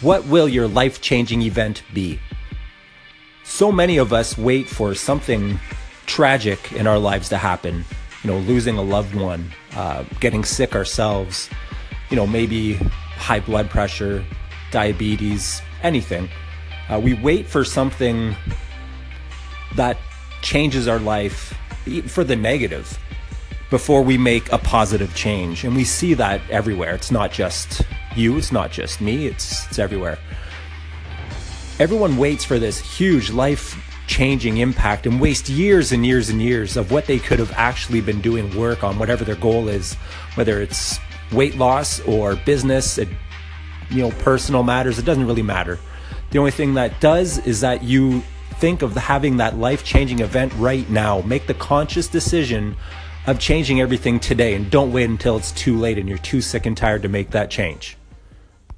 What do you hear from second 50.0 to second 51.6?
event right now. Make the